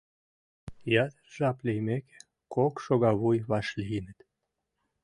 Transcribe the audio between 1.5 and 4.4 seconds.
лиймеке, кок шогавуй вашлийыныт.